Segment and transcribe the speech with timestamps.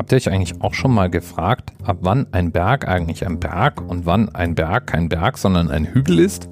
[0.00, 3.82] Habt ihr euch eigentlich auch schon mal gefragt, ab wann ein Berg eigentlich ein Berg
[3.86, 6.48] und wann ein Berg kein Berg, sondern ein Hügel ist?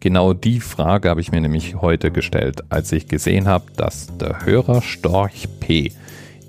[0.00, 4.46] Genau die Frage habe ich mir nämlich heute gestellt, als ich gesehen habe, dass der
[4.46, 5.92] Hörer Storch P.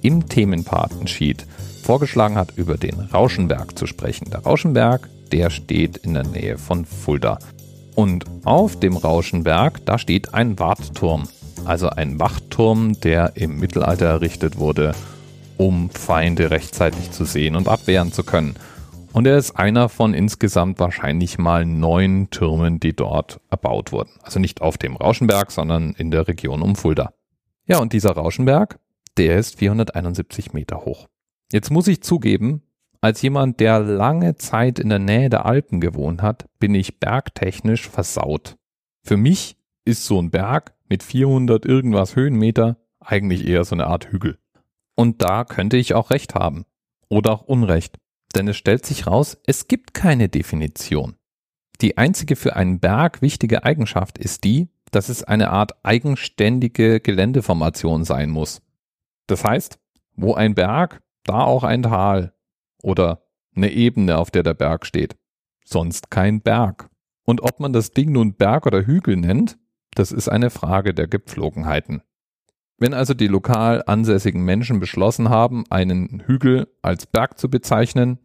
[0.02, 1.46] im Themenpatensheet
[1.84, 4.30] vorgeschlagen hat, über den Rauschenberg zu sprechen.
[4.32, 7.40] Der Rauschenberg, der steht in der Nähe von Fulda.
[7.94, 11.28] Und auf dem Rauschenberg, da steht ein Wartturm,
[11.66, 14.94] also ein Wachturm, der im Mittelalter errichtet wurde,
[15.58, 18.56] um Feinde rechtzeitig zu sehen und abwehren zu können.
[19.14, 24.12] Und er ist einer von insgesamt wahrscheinlich mal neun Türmen, die dort erbaut wurden.
[24.22, 27.14] Also nicht auf dem Rauschenberg, sondern in der Region um Fulda.
[27.66, 28.80] Ja, und dieser Rauschenberg,
[29.18, 31.08] der ist 471 Meter hoch.
[31.52, 32.62] Jetzt muss ich zugeben,
[33.02, 37.88] als jemand, der lange Zeit in der Nähe der Alpen gewohnt hat, bin ich bergtechnisch
[37.88, 38.58] versaut.
[39.04, 44.12] Für mich ist so ein Berg mit 400 irgendwas Höhenmeter eigentlich eher so eine Art
[44.12, 44.38] Hügel.
[44.98, 46.66] Und da könnte ich auch recht haben.
[47.08, 48.00] Oder auch Unrecht.
[48.36, 51.16] Denn es stellt sich raus, es gibt keine Definition.
[51.82, 58.06] Die einzige für einen Berg wichtige Eigenschaft ist die, dass es eine Art eigenständige Geländeformation
[58.06, 58.62] sein muss.
[59.28, 59.80] Das heißt,
[60.16, 62.34] wo ein Berg, da auch ein Tal
[62.82, 63.22] oder
[63.56, 65.16] eine Ebene, auf der der Berg steht.
[65.64, 66.90] Sonst kein Berg.
[67.24, 69.60] Und ob man das Ding nun Berg oder Hügel nennt,
[69.94, 72.02] das ist eine Frage der Gepflogenheiten.
[72.80, 78.20] Wenn also die lokal ansässigen Menschen beschlossen haben, einen Hügel als Berg zu bezeichnen,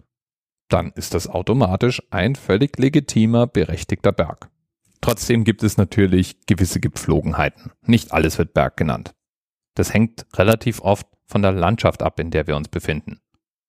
[0.69, 4.51] dann ist das automatisch ein völlig legitimer, berechtigter Berg.
[5.01, 7.73] Trotzdem gibt es natürlich gewisse Gepflogenheiten.
[7.87, 9.15] Nicht alles wird Berg genannt.
[9.75, 13.21] Das hängt relativ oft von der Landschaft ab, in der wir uns befinden.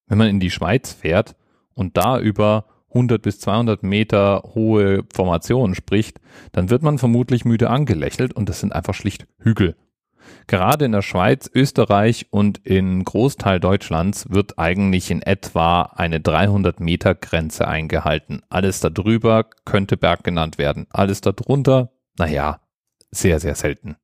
[0.08, 1.36] Wenn man in die Schweiz fährt
[1.73, 6.20] und da über 100 bis 200 Meter hohe Formationen spricht,
[6.52, 9.75] dann wird man vermutlich müde angelächelt und das sind einfach schlicht Hügel
[10.47, 16.79] Gerade in der Schweiz, Österreich und in Großteil Deutschlands wird eigentlich in etwa eine 300
[16.79, 18.41] Meter Grenze eingehalten.
[18.49, 20.88] Alles darüber könnte Berg genannt werden.
[20.91, 22.59] Alles darunter, naja,
[23.12, 23.95] sehr, sehr selten.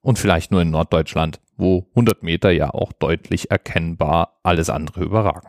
[0.00, 5.48] Und vielleicht nur in Norddeutschland, wo 100 Meter ja auch deutlich erkennbar alles andere überragen.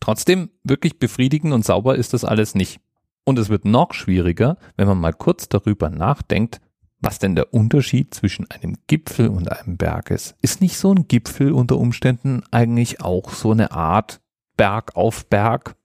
[0.00, 2.80] Trotzdem, wirklich befriedigend und sauber ist das alles nicht.
[3.24, 6.60] Und es wird noch schwieriger, wenn man mal kurz darüber nachdenkt,
[7.00, 10.34] was denn der Unterschied zwischen einem Gipfel und einem Berg ist.
[10.40, 14.20] Ist nicht so ein Gipfel unter Umständen eigentlich auch so eine Art
[14.56, 15.76] Berg auf Berg?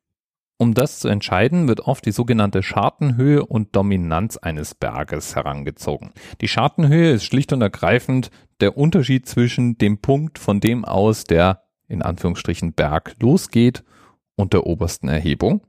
[0.58, 6.12] Um das zu entscheiden, wird oft die sogenannte Schartenhöhe und Dominanz eines Berges herangezogen.
[6.40, 8.30] Die Schartenhöhe ist schlicht und ergreifend
[8.60, 13.84] der Unterschied zwischen dem Punkt, von dem aus der in Anführungsstrichen Berg losgeht
[14.36, 15.66] und der obersten Erhebung.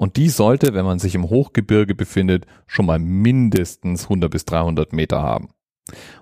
[0.00, 4.94] Und die sollte, wenn man sich im Hochgebirge befindet, schon mal mindestens 100 bis 300
[4.94, 5.50] Meter haben.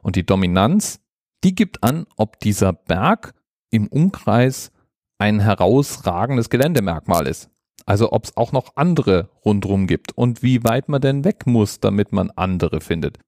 [0.03, 0.99] Und die Dominanz,
[1.45, 3.35] die gibt an, ob dieser Berg
[3.71, 4.73] im Umkreis
[5.19, 7.51] ein herausragendes Geländemerkmal ist.
[7.87, 11.79] Also ob es auch noch andere rundherum gibt und wie weit man denn weg muss,
[11.79, 13.21] damit man andere findet.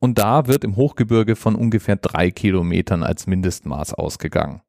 [0.00, 4.62] Und da wird im Hochgebirge von ungefähr drei Kilometern als Mindestmaß ausgegangen.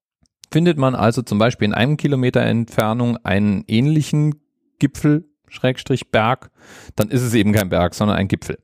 [0.52, 4.42] Findet man also zum Beispiel in einem Kilometer Entfernung einen ähnlichen
[4.80, 6.52] Gipfel Schrägstrich Berg,
[6.96, 8.60] dann ist es eben kein Berg, sondern ein Gipfel.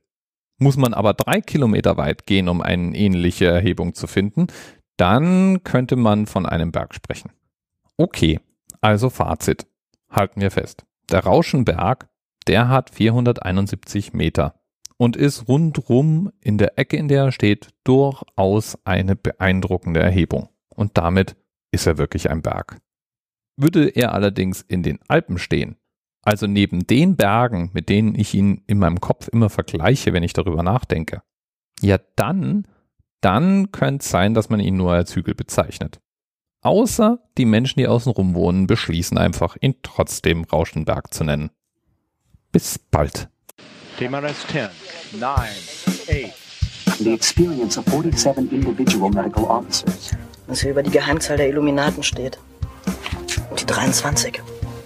[0.58, 4.46] Muss man aber drei Kilometer weit gehen, um eine ähnliche Erhebung zu finden,
[4.96, 7.30] dann könnte man von einem Berg sprechen.
[7.98, 8.40] Okay,
[8.80, 9.66] also Fazit.
[10.08, 10.86] Halten wir fest.
[11.10, 12.08] Der Rauschenberg,
[12.46, 14.54] der hat 471 Meter
[14.96, 20.48] und ist rundrum in der Ecke, in der er steht, durchaus eine beeindruckende Erhebung.
[20.68, 21.36] Und damit
[21.70, 22.78] ist er wirklich ein Berg.
[23.58, 25.76] Würde er allerdings in den Alpen stehen,
[26.26, 30.32] also neben den Bergen, mit denen ich ihn in meinem Kopf immer vergleiche, wenn ich
[30.32, 31.22] darüber nachdenke,
[31.80, 32.66] ja dann,
[33.20, 36.00] dann könnte es sein, dass man ihn nur als Hügel bezeichnet.
[36.62, 41.50] Außer die Menschen, die außenrum wohnen, beschließen einfach, ihn trotzdem Rauschenberg zu nennen.
[42.50, 43.28] Bis bald.
[43.96, 44.68] Thema Rest 10,
[45.20, 46.98] 9, 8.
[46.98, 50.10] The experience of 47 individual medical officers.
[50.48, 52.38] Was hier über die Geheimzahl der Illuminaten steht.
[53.48, 54.42] Und die 23.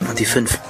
[0.06, 0.69] Und die 5.